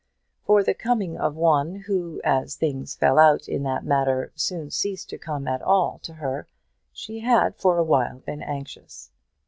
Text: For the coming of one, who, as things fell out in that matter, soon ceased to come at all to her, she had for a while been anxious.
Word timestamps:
For 0.47 0.63
the 0.63 0.73
coming 0.73 1.15
of 1.19 1.35
one, 1.35 1.75
who, 1.81 2.21
as 2.23 2.55
things 2.55 2.95
fell 2.95 3.19
out 3.19 3.47
in 3.47 3.61
that 3.65 3.85
matter, 3.85 4.31
soon 4.35 4.71
ceased 4.71 5.11
to 5.11 5.19
come 5.19 5.47
at 5.47 5.61
all 5.61 5.99
to 5.99 6.15
her, 6.15 6.47
she 6.91 7.19
had 7.19 7.55
for 7.55 7.77
a 7.77 7.83
while 7.83 8.17
been 8.17 8.41
anxious. 8.41 9.11